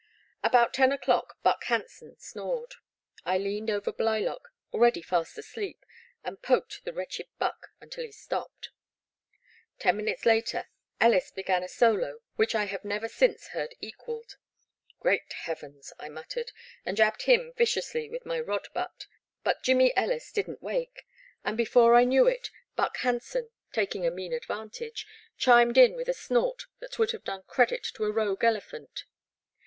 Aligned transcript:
About 0.43 0.73
ten 0.73 0.91
o'clock 0.91 1.37
Buck 1.43 1.63
Hanson 1.65 2.17
snored. 2.17 2.73
I 3.23 3.37
leaned 3.37 3.69
over 3.69 3.91
Blylock, 3.91 4.51
already 4.73 5.03
fast 5.03 5.37
asleep, 5.37 5.85
and 6.23 6.41
poked 6.41 6.83
the 6.85 6.91
wretched 6.91 7.27
Buck 7.37 7.67
until 7.79 8.05
he 8.05 8.11
stopped. 8.11 8.69
Ten 9.77 9.97
minutes 9.97 10.25
later 10.25 10.65
Bllis 10.99 11.29
began 11.29 11.61
a 11.61 11.67
solo 11.67 12.21
which 12.35 12.55
I 12.55 12.63
have 12.63 12.83
never 12.83 13.07
since 13.07 13.49
heard 13.49 13.75
equalled. 13.79 14.37
Great 14.99 15.31
heavens!" 15.33 15.93
I 15.99 16.09
muttered, 16.09 16.51
and 16.83 16.97
jabbed 16.97 17.21
him 17.25 17.53
viciously 17.55 18.09
with 18.09 18.25
my 18.25 18.39
rod 18.39 18.69
butt, 18.73 19.05
but 19.43 19.61
Jimmy 19.61 19.95
Ellis 19.95 20.31
did 20.31 20.49
n't 20.49 20.63
wake, 20.63 21.05
and 21.45 21.55
before 21.55 21.93
I 21.93 22.05
knew 22.05 22.25
it. 22.25 22.49
Buck 22.75 22.97
Han 23.01 23.19
son, 23.19 23.49
taking 23.71 24.07
a 24.07 24.09
mean 24.09 24.33
advantage, 24.33 25.05
chimed 25.37 25.77
in 25.77 25.93
with 25.95 26.09
a 26.09 26.15
snort 26.15 26.63
that 26.79 26.97
would 26.97 27.11
have 27.11 27.23
done 27.23 27.43
credit 27.45 27.83
to 27.93 28.05
a 28.05 28.11
rogue 28.11 28.43
ele 28.43 28.59
phant. 28.61 29.03